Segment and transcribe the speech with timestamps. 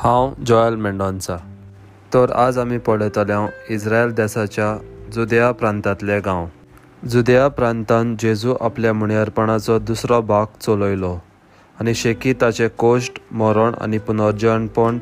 [0.00, 1.36] हांव जॉयल मेंडोन्सा
[2.14, 4.66] तर आज आमी पळयतले इस्रायल देशाच्या
[5.12, 6.46] जुदया प्रांतांतले गांव.
[7.10, 11.12] जुदया प्रांतांत जेजू आपल्या मुणेरपणाचो दुसरो भाग चलयलो
[11.80, 14.98] आनी शेकी ताचे कोश्ट मरण आनी पुनर्जनपण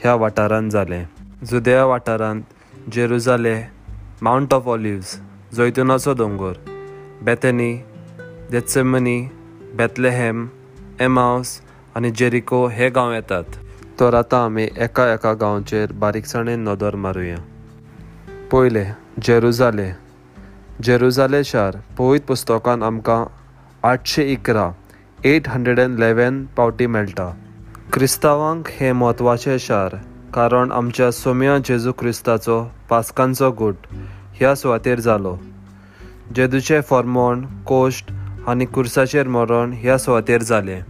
[0.00, 1.04] ह्या वाठारांत जालें.
[1.50, 2.42] जुदया वाठारांत
[2.94, 3.56] जेरुजाले
[4.22, 5.16] माउंट ऑफ ऑलिव्स
[5.56, 6.52] जैतुनाचो दोंगर
[7.22, 7.72] बेथेनी
[8.50, 9.20] देत्सेमनी
[9.76, 10.46] बेतलेहेम
[11.00, 11.58] एमावस
[11.96, 13.44] आनी जेरिको हे गांव येतात.
[14.00, 17.36] तर आतां आमी एका एका गांवचेर बारीकसाणेन नदर मारुया
[18.50, 18.84] पयले
[19.26, 19.86] जेरुजाले
[20.88, 23.24] जेरुजाले शार पवित पुस्तकान आमकां
[23.90, 24.70] आठशे इकरा
[25.30, 27.28] एट हंड्रेड एंड इलेवन पावटी मेळटा
[27.92, 29.96] क्रिस्तांवांक हें म्हत्वाचें शार
[30.34, 33.86] कारण आमच्या सोम्या जेजू क्रिस्ताचो पास्कांचो गूट
[34.40, 35.34] ह्या सुवातेर जालो
[36.36, 38.12] जेदूचें फॉर्मोण कोश्ट
[38.48, 40.80] आनी कुर्साचेर मरण ह्या सुवातेर जालें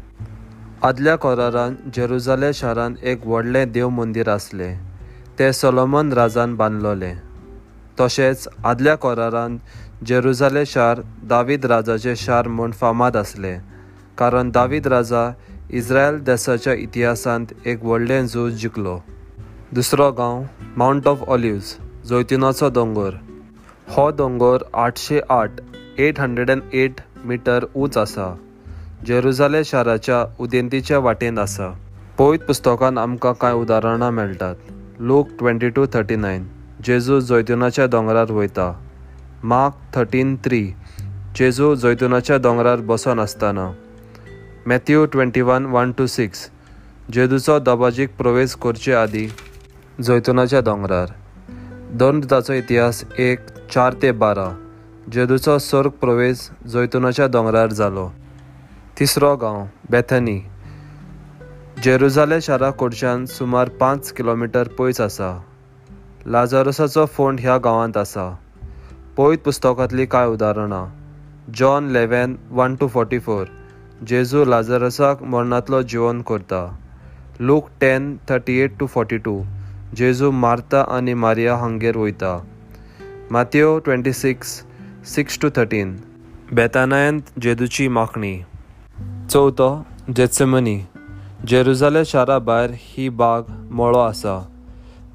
[0.84, 4.78] आदल्या कोरारान जेरुजाले शारान एक व्हडलें देव मंदीर आसलें.
[5.38, 7.16] तें सोलोमन राजान बांदलोलें
[7.98, 9.58] तशेंच आदल्या कोरारान
[10.06, 13.60] जेरुजाले शार दावीद राजाचें शार म्हूण फामाद आसलें.
[14.18, 15.26] कारण दावीद राजा
[15.70, 18.98] इस्रायल देशाच्या इतिहासांत एक व्हडलें झूज जिखलो
[19.74, 20.42] दुसरो गांव
[20.76, 21.76] माउंट ऑफ ऑलिव्ज
[22.08, 23.14] जैतिनाचो दोंगर.
[23.88, 25.60] हो दोंगर आठशे आठ
[25.98, 28.34] eight hundred and eight metre उंच आसा.
[29.06, 31.70] जेरुजाले शाराच्या उदेंतीच्या वाटेन आसा
[32.18, 34.54] पवित पुस्तकान आमकां कांय उदाहरणां मेळटात
[35.00, 36.46] लोक ट्वेंटी टू थर्टी नायन
[36.84, 38.72] जेजू जैतुनाच्या दोंगरार वयता.
[39.44, 40.62] Mark thirteen three.
[41.36, 43.70] जेजू जैतुनाच्या दोंगरार बसोन आसतना
[44.66, 46.48] Matthew twenty one one two six.
[47.12, 49.28] जेजूचो दबाजीक प्रवेश करचे आदीं
[50.02, 51.12] जैतुनाच्या दोंगरार
[51.98, 53.40] दोनदाचो इतिहास एक
[53.72, 54.48] चार ते बारा.
[55.12, 58.10] जेदूचो स्वर्ग प्रवेश जैतुनाच्या दोंगरार जालो
[58.98, 60.40] तिसरो गांव बेथनी.
[61.84, 65.44] जेरुजाले शारा कडच्यान सुमार पांच किलोमिटर पयस आसा.
[66.26, 68.38] लाजारसाचो फोंड ह्या गांवांत आसा.
[69.16, 70.86] पयत पुस्तकांतलीं कांय उदाहरणां?
[71.52, 73.44] John eleven one two forty four.
[74.06, 76.78] जेजू लाजारसाक मरणांतलो जिवन करता.
[77.40, 79.44] Luke ten thirty eight two forty two.
[79.96, 82.46] जेजू मारता आनी मारिया हांगेर वयता.
[83.30, 84.62] मातयो twenty six
[85.04, 86.00] six two thirteen.
[86.52, 88.44] बेतानायंत जेजूची माखणी.
[89.30, 90.86] चवथो जेत्सेमनी
[91.46, 94.48] जेरुजाले शारा भायर ही बाग मळो आसा.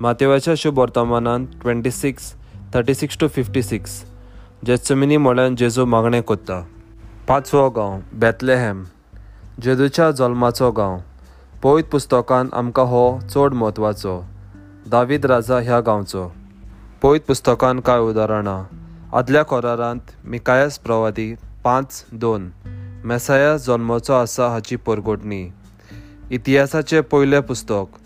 [0.02, 2.34] मातेवाच्या शुभ वर्तमानांत twenty six
[2.74, 4.04] thirty six two fifty six
[4.66, 6.62] Gethsemane म्हळ्यार जेजू मागणें कोत्ता.
[7.28, 8.84] पांचवो गांव बेतलेहेम
[9.62, 10.98] जेजूच्या जल्माचो गांव.
[11.64, 14.24] पवित पुस्तकान आमकां हो चड म्हत्वाचो.
[14.92, 16.32] दावीद राजा ह्या गांवचो.
[17.02, 18.64] पवित पुस्तकान कांय उदाहरणां?
[19.18, 22.50] आदल्या कोरारांत मिकायस प्रवादी पांच दोन.
[23.06, 25.44] मेसाया जल्माचो आसा हाची परगोटणी
[26.32, 27.98] इतिहासाचें पयलें पुस्तक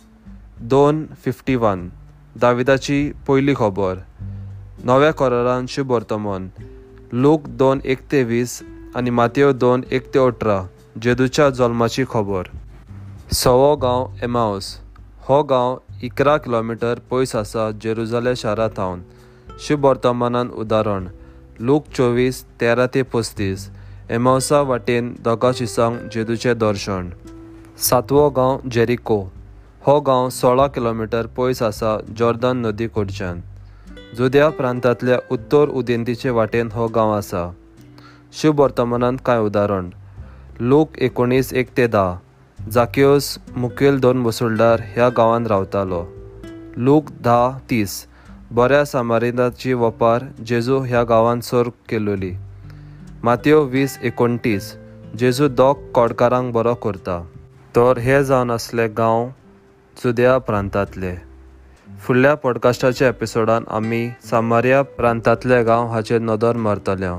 [0.70, 1.88] दोन फिफ्टी वन
[2.42, 2.98] दाविदाची
[3.28, 4.00] पयली खबर
[4.86, 6.48] नव्या कोरारान शुभ वर्तमान
[7.14, 8.62] लोक दोन एक ते वीस
[8.96, 10.58] आनी मातयो दोन एक ते अठरा
[11.02, 12.44] जेदूच्या जल्माची खबर.
[13.34, 14.76] सवो गांव एमावस
[15.30, 19.02] हो गांव इकरा किलोमिटर पयस आसा जेरुजाले शारा थावन
[19.68, 21.08] शुभ वर्तमानान उदाहरण
[21.60, 23.70] लोक चोवीस तेरा ते पस्तीस
[24.10, 27.10] एमावसा वाटेन दोगा शिसांग जेदूचें दर्शन.
[27.78, 29.18] सातवो गांव जेरिको.
[29.82, 33.42] हो गांव सोळा किलोमिटर पयस आसा जॉर्दन नदी कडच्यान
[34.18, 37.52] जुद्या प्रांतांतल्या उत्तर उदेंतीचे वाटेन हो गांव आसा.
[38.34, 39.90] शुभ वर्तमानांत कांय उदाहरण?
[40.60, 42.16] लोक एकोणीस एक ते धा
[42.72, 46.06] जाकियोस मुखेल दोन वसुलदार ह्या गांवांत रावतालो.
[46.78, 48.06] लोक धा तीस.
[48.52, 52.34] बऱ्या सामारिनाची वपार जेजू ह्या गांवांत सर केलोली.
[53.28, 54.66] मातयो वीस एकोणतीस
[55.20, 57.16] जेजू दोग कोडकारांक बरो करता
[57.76, 59.28] तर हे जावन आसले गांव
[59.98, 61.12] जुद्या प्रांतांतले
[62.04, 64.00] फुडल्या पॉडकास्टाच्या एपिसोडान आमी
[64.30, 67.10] सामारिया प्रांतांतले गांव हाचेर नदर मारतले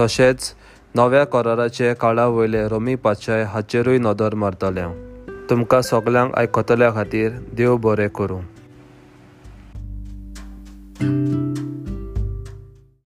[0.00, 0.52] तशेंच
[0.94, 4.86] नव्या कोराराचे काळा वयले रोमी पाचाय हाचेरूय नदर मारतले
[5.50, 8.40] तुमकां सगल्यांक आयकतल्या खातीर देव बरें करूं